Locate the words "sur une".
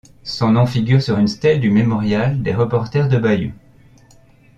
0.99-1.27